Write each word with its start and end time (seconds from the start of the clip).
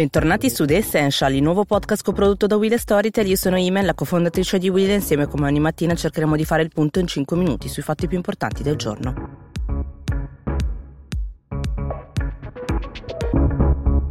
Bentornati 0.00 0.48
su 0.48 0.64
The 0.64 0.78
Essential, 0.78 1.34
il 1.34 1.42
nuovo 1.42 1.66
podcast 1.66 2.02
coprodotto 2.02 2.46
da 2.46 2.56
Will 2.56 2.74
Storytel. 2.76 3.26
Io 3.26 3.36
sono 3.36 3.58
Imen, 3.58 3.84
la 3.84 3.92
cofondatrice 3.92 4.56
di 4.56 4.70
Will 4.70 4.88
insieme 4.88 5.26
come 5.26 5.46
ogni 5.46 5.60
mattina 5.60 5.94
cercheremo 5.94 6.36
di 6.36 6.46
fare 6.46 6.62
il 6.62 6.70
punto 6.72 7.00
in 7.00 7.06
5 7.06 7.36
minuti 7.36 7.68
sui 7.68 7.82
fatti 7.82 8.06
più 8.06 8.16
importanti 8.16 8.62
del 8.62 8.76
giorno. 8.76 9.39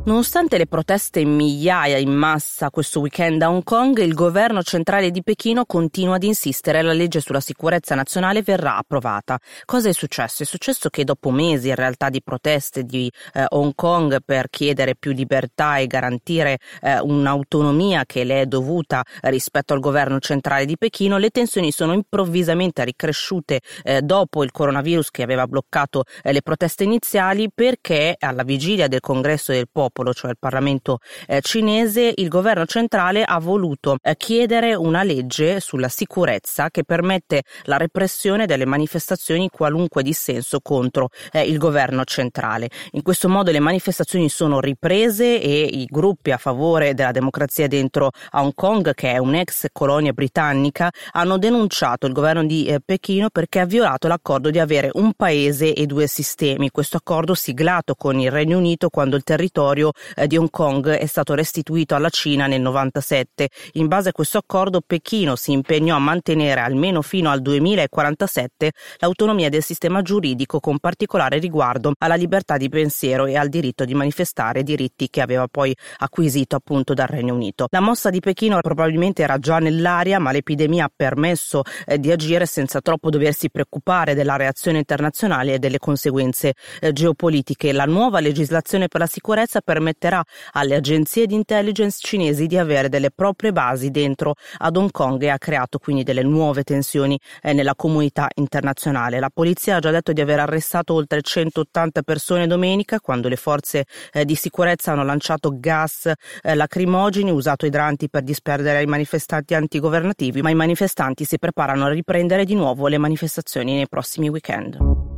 Nonostante 0.09 0.57
le 0.57 0.65
proteste 0.65 1.19
in 1.19 1.35
migliaia 1.35 1.97
in 1.97 2.09
massa 2.11 2.71
questo 2.71 2.99
weekend 2.99 3.43
a 3.43 3.51
Hong 3.51 3.61
Kong, 3.61 3.99
il 3.99 4.15
governo 4.15 4.63
centrale 4.63 5.11
di 5.11 5.21
Pechino 5.21 5.65
continua 5.65 6.15
ad 6.15 6.23
insistere 6.23 6.81
la 6.81 6.93
legge 6.93 7.21
sulla 7.21 7.39
sicurezza 7.39 7.93
nazionale 7.93 8.41
verrà 8.41 8.77
approvata. 8.77 9.37
Cosa 9.65 9.87
è 9.87 9.93
successo? 9.93 10.41
È 10.41 10.47
successo 10.47 10.89
che 10.89 11.03
dopo 11.03 11.29
mesi 11.29 11.67
in 11.67 11.75
realtà 11.75 12.09
di 12.09 12.23
proteste 12.23 12.85
di 12.85 13.07
eh, 13.33 13.45
Hong 13.49 13.75
Kong 13.75 14.17
per 14.25 14.49
chiedere 14.49 14.95
più 14.95 15.11
libertà 15.11 15.77
e 15.77 15.85
garantire 15.85 16.57
eh, 16.81 16.97
un'autonomia 16.97 18.05
che 18.07 18.23
le 18.23 18.41
è 18.41 18.45
dovuta 18.47 19.03
rispetto 19.21 19.75
al 19.75 19.79
governo 19.79 20.17
centrale 20.17 20.65
di 20.65 20.75
Pechino, 20.75 21.19
le 21.19 21.29
tensioni 21.29 21.71
sono 21.71 21.93
improvvisamente 21.93 22.83
ricresciute 22.83 23.61
eh, 23.83 24.01
dopo 24.01 24.43
il 24.43 24.49
coronavirus 24.49 25.11
che 25.11 25.21
aveva 25.21 25.45
bloccato 25.45 26.05
eh, 26.23 26.31
le 26.31 26.41
proteste 26.41 26.83
iniziali 26.83 27.51
perché 27.53 28.15
alla 28.17 28.41
vigilia 28.41 28.87
del 28.87 29.01
congresso 29.01 29.51
del 29.51 29.67
popolo 29.71 29.97
popolo, 29.99 30.13
cioè 30.13 30.31
il 30.31 30.37
Parlamento 30.39 30.99
eh, 31.27 31.41
cinese, 31.41 32.13
il 32.15 32.27
governo 32.29 32.65
centrale 32.65 33.23
ha 33.23 33.39
voluto 33.39 33.97
eh, 34.01 34.15
chiedere 34.15 34.73
una 34.73 35.03
legge 35.03 35.59
sulla 35.59 35.89
sicurezza 35.89 36.69
che 36.69 36.83
permette 36.83 37.43
la 37.63 37.77
repressione 37.77 38.45
delle 38.45 38.65
manifestazioni 38.65 39.49
qualunque 39.49 40.03
dissenso 40.03 40.59
contro 40.61 41.09
eh, 41.31 41.41
il 41.41 41.57
governo 41.57 42.03
centrale. 42.05 42.69
In 42.91 43.01
questo 43.01 43.27
modo 43.27 43.51
le 43.51 43.59
manifestazioni 43.59 44.29
sono 44.29 44.59
riprese 44.59 45.41
e 45.41 45.61
i 45.63 45.85
gruppi 45.85 46.31
a 46.31 46.37
favore 46.37 46.93
della 46.93 47.11
democrazia 47.11 47.67
dentro 47.67 48.11
Hong 48.31 48.53
Kong, 48.53 48.93
che 48.93 49.11
è 49.11 49.17
un'ex 49.17 49.67
colonia 49.73 50.13
britannica, 50.13 50.89
hanno 51.11 51.37
denunciato 51.37 52.07
il 52.07 52.13
governo 52.13 52.45
di 52.45 52.65
eh, 52.65 52.79
Pechino 52.83 53.29
perché 53.29 53.59
ha 53.59 53.65
violato 53.65 54.07
l'accordo 54.07 54.49
di 54.49 54.59
avere 54.59 54.89
un 54.93 55.13
paese 55.13 55.73
e 55.73 55.85
due 55.85 56.07
sistemi. 56.07 56.69
Questo 56.69 56.97
accordo 56.97 57.33
siglato 57.33 57.95
con 57.95 58.19
il 58.19 58.31
Regno 58.31 58.57
Unito 58.57 58.89
quando 58.89 59.15
il 59.15 59.23
territorio 59.23 59.88
eh, 60.15 60.27
di 60.27 60.37
Hong 60.37 60.49
Kong 60.49 60.89
è 60.89 61.05
stato 61.05 61.33
restituito 61.33 61.95
alla 61.95 62.09
Cina 62.09 62.47
nel 62.47 62.61
97. 62.61 63.49
In 63.73 63.87
base 63.87 64.09
a 64.09 64.11
questo 64.11 64.37
accordo 64.37 64.81
Pechino 64.85 65.35
si 65.35 65.51
impegnò 65.51 65.95
a 65.95 65.99
mantenere 65.99 66.61
almeno 66.61 67.01
fino 67.01 67.29
al 67.29 67.41
2047 67.41 68.71
l'autonomia 68.97 69.49
del 69.49 69.63
sistema 69.63 70.01
giuridico 70.01 70.59
con 70.59 70.79
particolare 70.79 71.39
riguardo 71.39 71.93
alla 71.97 72.15
libertà 72.15 72.57
di 72.57 72.69
pensiero 72.69 73.25
e 73.25 73.35
al 73.35 73.49
diritto 73.49 73.85
di 73.85 73.93
manifestare 73.93 74.63
diritti 74.63 75.09
che 75.09 75.21
aveva 75.21 75.47
poi 75.47 75.75
acquisito 75.97 76.55
appunto 76.55 76.93
dal 76.93 77.07
Regno 77.07 77.33
Unito. 77.33 77.67
La 77.69 77.79
mossa 77.79 78.09
di 78.09 78.19
Pechino 78.19 78.59
probabilmente 78.61 79.23
era 79.23 79.37
già 79.39 79.59
nell'aria 79.59 80.19
ma 80.19 80.31
l'epidemia 80.31 80.85
ha 80.85 80.91
permesso 80.93 81.63
eh, 81.85 81.99
di 81.99 82.11
agire 82.11 82.45
senza 82.45 82.81
troppo 82.81 83.09
doversi 83.09 83.49
preoccupare 83.49 84.13
della 84.13 84.35
reazione 84.35 84.77
internazionale 84.79 85.53
e 85.53 85.59
delle 85.59 85.77
conseguenze 85.77 86.53
eh, 86.79 86.93
geopolitiche. 86.93 87.71
La 87.71 87.85
nuova 87.85 88.19
legislazione 88.19 88.87
per 88.87 88.99
la 89.01 89.07
sicurezza 89.07 89.61
permetterà 89.69 90.23
alle 90.53 90.73
agenzie 90.73 91.27
di 91.27 91.35
intelligence 91.35 91.99
cinesi 92.01 92.47
di 92.47 92.57
avere 92.57 92.89
delle 92.89 93.11
proprie 93.11 93.51
basi 93.51 93.91
dentro 93.91 94.33
ad 94.57 94.75
Hong 94.75 94.89
Kong 94.89 95.21
e 95.21 95.29
ha 95.29 95.37
creato 95.37 95.77
quindi 95.77 96.01
delle 96.01 96.23
nuove 96.23 96.63
tensioni 96.63 97.19
eh, 97.43 97.53
nella 97.53 97.75
comunità 97.75 98.27
internazionale. 98.33 99.19
La 99.19 99.29
polizia 99.29 99.75
ha 99.75 99.79
già 99.79 99.91
detto 99.91 100.11
di 100.11 100.21
aver 100.21 100.39
arrestato 100.39 100.95
oltre 100.95 101.21
180 101.21 102.01
persone 102.01 102.47
domenica 102.47 102.99
quando 102.99 103.27
le 103.27 103.35
forze 103.35 103.85
eh, 104.11 104.25
di 104.25 104.33
sicurezza 104.33 104.93
hanno 104.93 105.03
lanciato 105.03 105.51
gas 105.53 106.11
eh, 106.41 106.55
lacrimogeni, 106.55 107.29
usato 107.29 107.67
idranti 107.67 108.09
per 108.09 108.23
disperdere 108.23 108.81
i 108.81 108.87
manifestanti 108.87 109.53
antigovernativi, 109.53 110.41
ma 110.41 110.49
i 110.49 110.55
manifestanti 110.55 111.25
si 111.25 111.37
preparano 111.37 111.85
a 111.85 111.89
riprendere 111.89 112.43
di 112.43 112.55
nuovo 112.55 112.87
le 112.87 112.97
manifestazioni 112.97 113.75
nei 113.75 113.87
prossimi 113.87 114.29
weekend. 114.29 115.08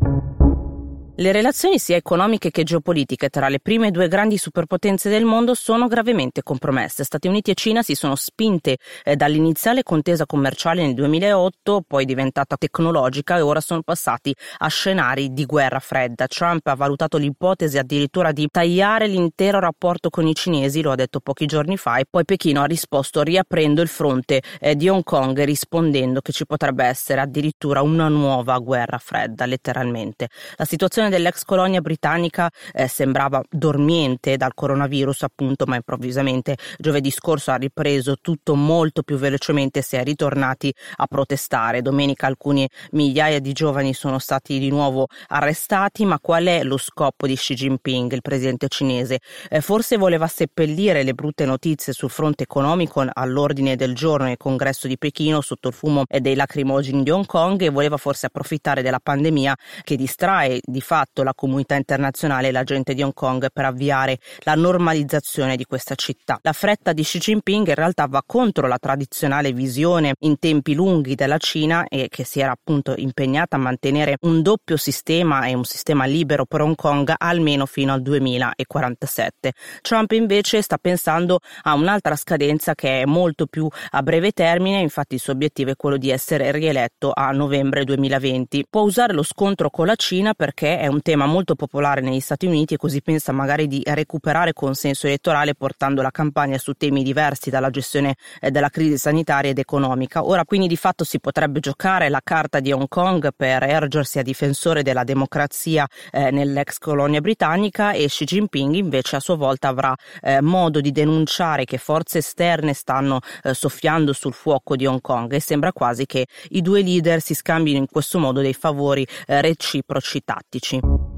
Le 1.22 1.32
relazioni 1.32 1.78
sia 1.78 1.98
economiche 1.98 2.50
che 2.50 2.64
geopolitiche 2.64 3.30
tra 3.30 3.48
le 3.48 3.60
prime 3.60 3.92
due 3.92 4.08
grandi 4.08 4.40
superpotenze 4.40 5.08
del 5.08 5.24
mondo 5.24 5.54
sono 5.54 5.86
gravemente 5.86 6.42
compromesse. 6.42 7.04
Stati 7.04 7.28
Uniti 7.28 7.52
e 7.52 7.54
Cina 7.54 7.84
si 7.84 7.94
sono 7.94 8.16
spinte 8.16 8.80
eh, 9.04 9.16
dall'iniziale 9.16 9.84
contesa 9.84 10.26
commerciale 10.26 10.82
nel 10.82 10.96
2008, 10.96 11.84
poi 11.86 12.06
diventata 12.06 12.56
tecnologica 12.58 13.38
e 13.38 13.42
ora 13.42 13.62
sono 13.62 13.84
passati 13.84 14.34
a 14.58 14.68
scenari 14.68 15.32
di 15.32 15.46
guerra 15.46 15.78
fredda. 15.78 16.26
Trump 16.26 16.66
ha 16.66 16.74
valutato 16.74 17.18
l'ipotesi 17.18 17.78
addirittura 17.78 18.32
di 18.32 18.48
tagliare 18.50 19.06
l'intero 19.06 19.60
rapporto 19.60 20.10
con 20.10 20.26
i 20.26 20.34
cinesi, 20.34 20.82
lo 20.82 20.90
ha 20.90 20.96
detto 20.96 21.20
pochi 21.20 21.46
giorni 21.46 21.78
fa, 21.78 21.98
e 21.98 22.06
poi 22.10 22.26
Pechino 22.26 22.64
ha 22.64 22.66
risposto 22.66 23.22
riaprendo 23.22 23.84
il 23.84 23.90
fronte 23.90 24.42
eh, 24.60 24.76
di 24.76 24.90
Hong 24.90 25.04
Kong 25.04 25.40
rispondendo 25.44 26.20
che 26.22 26.32
ci 26.32 26.48
potrebbe 26.48 26.84
essere 26.84 27.22
addirittura 27.22 27.84
una 27.84 28.08
nuova 28.08 28.58
guerra 28.58 28.98
fredda, 28.98 29.46
letteralmente. 29.46 30.28
La 30.56 30.66
situazione 30.66 31.10
dell'ex 31.12 31.44
colonia 31.44 31.82
britannica 31.82 32.50
eh, 32.74 32.88
sembrava 32.88 33.44
dormiente 33.48 34.38
dal 34.38 34.56
coronavirus 34.56 35.24
appunto, 35.24 35.66
ma 35.68 35.76
improvvisamente 35.76 36.58
giovedì 36.80 37.12
scorso 37.12 37.52
ha 37.52 37.58
ripreso 37.58 38.18
tutto 38.20 38.56
molto 38.56 39.04
più 39.04 39.18
velocemente 39.18 39.84
si 39.84 39.96
è 39.96 40.04
ritornati 40.04 40.74
a 40.96 41.06
protestare. 41.06 41.84
Domenica 41.84 42.26
alcune 42.26 42.70
migliaia 42.92 43.40
di 43.40 43.52
giovani 43.52 43.94
sono 43.94 44.18
stati 44.18 44.58
di 44.58 44.70
nuovo 44.70 45.08
arrestati, 45.28 46.06
ma 46.06 46.20
qual 46.20 46.46
è 46.46 46.64
lo 46.64 46.78
scopo 46.78 47.28
di 47.28 47.36
Xi 47.36 47.54
Jinping, 47.54 48.12
il 48.14 48.22
presidente 48.22 48.68
cinese? 48.68 49.20
Eh, 49.50 49.62
forse 49.62 49.98
voleva 49.98 50.28
seppellire 50.28 51.04
le 51.04 51.14
brutte 51.14 51.46
notizie 51.46 51.94
sul 51.94 52.10
fronte 52.10 52.44
economico 52.44 53.06
all'ordine 53.12 53.76
del 53.76 53.94
giorno 53.94 54.26
nel 54.26 54.38
congresso 54.38 54.88
di 54.88 54.98
Pechino 54.98 55.42
sotto 55.42 55.68
il 55.68 55.74
fumo 55.74 56.04
dei 56.08 56.36
lacrimogeni 56.36 57.04
di 57.04 57.10
Hong 57.10 57.26
Kong 57.26 57.62
e 57.62 57.70
voleva 57.70 57.98
forse 57.98 58.28
approfittare 58.28 58.82
della 58.82 59.00
pandemia 59.00 59.56
che 59.84 59.96
distrae 59.96 60.60
di 60.64 60.82
fatto 60.92 61.24
la 61.24 61.34
comunità 61.34 61.76
internazionale 61.76 62.50
e 62.50 62.52
la 62.52 62.66
gente 62.66 62.94
di 62.94 63.02
Hong 63.02 63.14
Kong 63.14 63.48
per 63.54 63.64
avviare 63.64 64.20
la 64.40 64.56
normalizzazione 64.56 65.56
di 65.56 65.64
questa 65.64 65.96
città. 65.96 66.38
La 66.42 66.52
fretta 66.52 66.92
di 66.92 67.02
Xi 67.02 67.18
Jinping 67.18 67.66
in 67.70 67.76
realtà 67.76 68.08
va 68.08 68.22
contro 68.26 68.68
la 68.68 68.78
tradizionale 68.78 69.54
visione 69.54 70.16
in 70.20 70.38
tempi 70.38 70.74
lunghi 70.74 71.16
della 71.16 71.38
Cina 71.38 71.86
e 71.88 72.10
che 72.10 72.26
si 72.26 72.42
era 72.42 72.52
appunto 72.52 72.94
impegnata 72.98 73.56
a 73.56 73.60
mantenere 73.60 74.18
un 74.24 74.42
doppio 74.42 74.76
sistema 74.76 75.46
e 75.46 75.54
un 75.54 75.64
sistema 75.64 76.04
libero 76.04 76.44
per 76.44 76.60
Hong 76.60 76.76
Kong 76.76 77.14
almeno 77.18 77.66
fino 77.66 77.94
al 77.94 78.02
2047. 78.02 79.54
Trump 79.80 80.12
invece 80.12 80.62
sta 80.62 80.78
pensando 80.78 81.40
a 81.62 81.74
un'altra 81.74 82.18
scadenza 82.18 82.76
che 82.76 83.04
è 83.04 83.06
molto 83.06 83.46
più 83.46 83.66
a 83.92 84.04
breve 84.04 84.32
termine, 84.34 84.82
infatti 84.82 85.14
il 85.14 85.22
suo 85.22 85.32
obiettivo 85.32 85.72
è 85.72 85.78
quello 85.78 85.96
di 85.96 86.10
essere 86.10 86.52
rieletto 86.52 87.14
a 87.16 87.32
novembre 87.32 87.86
2020. 87.86 88.66
Può 88.70 88.82
usare 88.82 89.14
lo 89.14 89.24
scontro 89.24 89.70
con 89.70 89.86
la 89.86 89.96
Cina 89.96 90.34
perché 90.34 90.81
è 90.82 90.88
un 90.88 91.04
tema 91.04 91.28
molto 91.28 91.54
popolare 91.54 92.02
negli 92.02 92.20
Stati 92.20 92.48
Uniti 92.48 92.74
e 92.74 92.78
così 92.78 93.04
pensa 93.04 93.32
magari 93.32 93.68
di 93.68 93.84
recuperare 93.86 94.52
consenso 94.52 95.06
elettorale 95.06 95.54
portando 95.54 96.02
la 96.02 96.10
campagna 96.10 96.58
su 96.58 96.74
temi 96.74 97.04
diversi 97.04 97.52
dalla 97.52 97.70
gestione 97.70 98.16
eh, 98.40 98.50
della 98.50 98.70
crisi 98.70 98.98
sanitaria 98.98 99.52
ed 99.52 99.60
economica. 99.60 100.26
Ora 100.26 100.44
quindi 100.44 100.66
di 100.66 100.76
fatto 100.76 101.04
si 101.04 101.20
potrebbe 101.20 101.60
giocare 101.60 102.10
la 102.10 102.22
carta 102.24 102.60
di 102.60 102.72
Hong 102.72 102.88
Kong 102.88 103.30
per 103.38 103.62
ergersi 103.62 104.18
a 104.18 104.24
difensore 104.24 104.82
della 104.82 105.04
democrazia 105.04 105.88
eh, 106.10 106.32
nell'ex 106.32 106.80
colonia 106.80 107.22
britannica 107.22 107.92
e 107.92 108.08
Xi 108.08 108.24
Jinping 108.24 108.74
invece 108.74 109.18
a 109.18 109.20
sua 109.20 109.36
volta 109.36 109.68
avrà 109.68 109.96
eh, 110.24 110.42
modo 110.42 110.82
di 110.82 110.92
denunciare 110.92 111.64
che 111.64 111.78
forze 111.78 112.18
esterne 112.18 112.74
stanno 112.74 113.20
eh, 113.44 113.54
soffiando 113.54 114.14
sul 114.14 114.34
fuoco 114.34 114.76
di 114.76 114.88
Hong 114.88 115.02
Kong 115.02 115.32
e 115.32 115.42
sembra 115.42 115.72
quasi 115.74 116.08
che 116.08 116.26
i 116.50 116.64
due 116.64 116.82
leader 116.82 117.22
si 117.22 117.36
scambino 117.36 117.78
in 117.78 117.86
questo 117.86 118.18
modo 118.18 118.42
dei 118.42 118.56
favori 118.56 119.06
eh, 119.28 119.42
reciproci 119.42 120.24
tattici. 120.24 120.70
Arrivederci. 120.72 121.11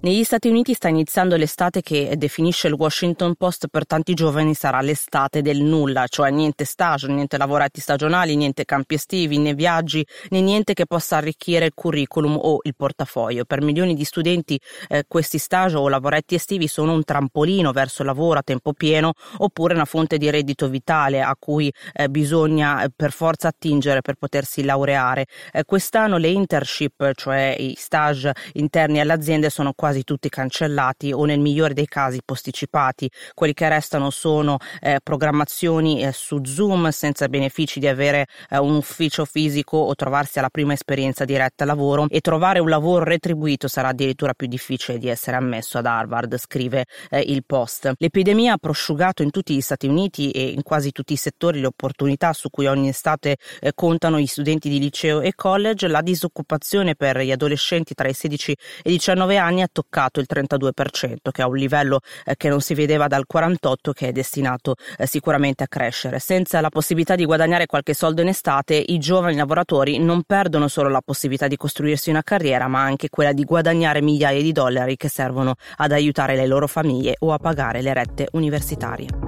Negli 0.00 0.22
Stati 0.22 0.46
Uniti 0.46 0.74
sta 0.74 0.86
iniziando 0.86 1.34
l'estate 1.34 1.82
che 1.82 2.14
definisce 2.16 2.68
il 2.68 2.74
Washington 2.74 3.34
Post 3.34 3.66
per 3.66 3.84
tanti 3.84 4.14
giovani 4.14 4.54
sarà 4.54 4.80
l'estate 4.80 5.42
del 5.42 5.60
nulla, 5.60 6.06
cioè 6.06 6.30
niente 6.30 6.64
stage, 6.64 7.08
niente 7.08 7.36
lavoretti 7.36 7.80
stagionali, 7.80 8.36
niente 8.36 8.64
campi 8.64 8.94
estivi, 8.94 9.38
né 9.38 9.54
viaggi, 9.54 10.06
né 10.28 10.40
niente 10.40 10.74
che 10.74 10.86
possa 10.86 11.16
arricchire 11.16 11.64
il 11.64 11.72
curriculum 11.74 12.38
o 12.40 12.60
il 12.62 12.76
portafoglio. 12.76 13.44
Per 13.44 13.60
milioni 13.60 13.94
di 13.94 14.04
studenti 14.04 14.58
eh, 14.86 15.02
questi 15.08 15.38
stage 15.38 15.76
o 15.76 15.88
lavoretti 15.88 16.36
estivi 16.36 16.68
sono 16.68 16.92
un 16.92 17.02
trampolino 17.02 17.72
verso 17.72 18.04
lavoro 18.04 18.38
a 18.38 18.42
tempo 18.42 18.74
pieno 18.74 19.14
oppure 19.38 19.74
una 19.74 19.84
fonte 19.84 20.16
di 20.16 20.30
reddito 20.30 20.68
vitale 20.68 21.22
a 21.22 21.34
cui 21.36 21.72
eh, 21.92 22.08
bisogna 22.08 22.84
eh, 22.84 22.90
per 22.94 23.10
forza 23.10 23.48
attingere 23.48 24.00
per 24.02 24.14
potersi 24.14 24.62
laureare. 24.62 25.26
Eh, 25.52 25.64
quest'anno 25.64 26.18
le 26.18 26.28
internship, 26.28 27.14
cioè 27.14 27.56
i 27.58 27.74
stage 27.76 28.32
interni 28.52 29.00
alle 29.00 29.12
aziende, 29.12 29.50
sono 29.50 29.72
quasi 29.72 29.86
quasi 29.88 30.04
tutti 30.04 30.28
cancellati 30.28 31.12
o 31.12 31.24
nel 31.24 31.40
migliore 31.40 31.72
dei 31.72 31.86
casi 31.86 32.20
posticipati. 32.22 33.10
Quelli 33.32 33.54
che 33.54 33.68
restano 33.70 34.10
sono 34.10 34.58
eh, 34.80 34.98
programmazioni 35.02 36.04
eh, 36.04 36.12
su 36.12 36.44
Zoom 36.44 36.90
senza 36.90 37.26
benefici 37.28 37.80
di 37.80 37.86
avere 37.86 38.26
eh, 38.50 38.58
un 38.58 38.74
ufficio 38.74 39.24
fisico 39.24 39.78
o 39.78 39.94
trovarsi 39.94 40.38
alla 40.38 40.50
prima 40.50 40.74
esperienza 40.74 41.24
diretta 41.24 41.62
al 41.62 41.70
lavoro 41.70 42.06
e 42.10 42.20
trovare 42.20 42.58
un 42.58 42.68
lavoro 42.68 43.04
retribuito 43.04 43.66
sarà 43.66 43.88
addirittura 43.88 44.34
più 44.34 44.46
difficile 44.46 44.98
di 44.98 45.08
essere 45.08 45.38
ammesso 45.38 45.78
ad 45.78 45.86
Harvard, 45.86 46.36
scrive 46.36 46.84
eh, 47.08 47.20
il 47.20 47.44
Post. 47.46 47.94
L'epidemia 47.96 48.54
ha 48.54 48.58
prosciugato 48.58 49.22
in 49.22 49.30
tutti 49.30 49.54
gli 49.54 49.62
Stati 49.62 49.86
Uniti 49.86 50.30
e 50.32 50.48
in 50.48 50.62
quasi 50.62 50.92
tutti 50.92 51.14
i 51.14 51.16
settori 51.16 51.60
le 51.60 51.68
opportunità 51.68 52.34
su 52.34 52.50
cui 52.50 52.66
ogni 52.66 52.88
estate 52.88 53.38
eh, 53.60 53.72
contano 53.74 54.20
gli 54.20 54.26
studenti 54.26 54.68
di 54.68 54.78
liceo 54.78 55.22
e 55.22 55.34
college. 55.34 55.88
La 55.88 56.02
disoccupazione 56.02 56.94
per 56.94 57.20
gli 57.20 57.32
adolescenti 57.32 57.94
tra 57.94 58.08
i 58.08 58.12
16 58.12 58.52
e 58.82 58.90
i 58.90 58.96
19 58.98 59.38
anni 59.38 59.62
ha 59.62 59.68
toccato 59.78 60.18
il 60.18 60.26
32%, 60.28 61.30
che 61.30 61.42
è 61.42 61.44
un 61.44 61.56
livello 61.56 62.00
eh, 62.24 62.36
che 62.36 62.48
non 62.48 62.60
si 62.60 62.74
vedeva 62.74 63.06
dal 63.06 63.26
48 63.26 63.92
che 63.92 64.08
è 64.08 64.12
destinato 64.12 64.74
eh, 64.96 65.06
sicuramente 65.06 65.62
a 65.62 65.68
crescere. 65.68 66.18
Senza 66.18 66.60
la 66.60 66.68
possibilità 66.68 67.14
di 67.14 67.24
guadagnare 67.24 67.66
qualche 67.66 67.94
soldo 67.94 68.22
in 68.22 68.28
estate, 68.28 68.74
i 68.74 68.98
giovani 68.98 69.36
lavoratori 69.36 69.98
non 70.00 70.24
perdono 70.24 70.66
solo 70.66 70.88
la 70.88 71.00
possibilità 71.00 71.46
di 71.46 71.56
costruirsi 71.56 72.10
una 72.10 72.24
carriera, 72.24 72.66
ma 72.66 72.82
anche 72.82 73.08
quella 73.08 73.32
di 73.32 73.44
guadagnare 73.44 74.02
migliaia 74.02 74.42
di 74.42 74.50
dollari 74.50 74.96
che 74.96 75.08
servono 75.08 75.54
ad 75.76 75.92
aiutare 75.92 76.34
le 76.34 76.46
loro 76.46 76.66
famiglie 76.66 77.14
o 77.20 77.32
a 77.32 77.38
pagare 77.38 77.80
le 77.80 77.92
rette 77.92 78.28
universitarie. 78.32 79.27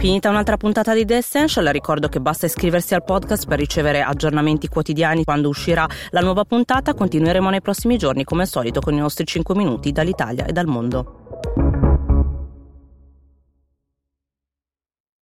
Finita 0.00 0.30
un'altra 0.30 0.56
puntata 0.56 0.94
di 0.94 1.04
The 1.04 1.18
Essential, 1.18 1.66
ricordo 1.66 2.08
che 2.08 2.20
basta 2.20 2.46
iscriversi 2.46 2.94
al 2.94 3.04
podcast 3.04 3.46
per 3.46 3.58
ricevere 3.58 4.00
aggiornamenti 4.00 4.66
quotidiani 4.66 5.24
quando 5.24 5.50
uscirà 5.50 5.86
la 6.12 6.20
nuova 6.20 6.46
puntata. 6.46 6.94
Continueremo 6.94 7.50
nei 7.50 7.60
prossimi 7.60 7.98
giorni 7.98 8.24
come 8.24 8.40
al 8.40 8.48
solito 8.48 8.80
con 8.80 8.94
i 8.94 8.98
nostri 8.98 9.26
5 9.26 9.54
minuti 9.54 9.92
dall'Italia 9.92 10.46
e 10.46 10.52
dal 10.52 10.66
mondo. 10.66 11.39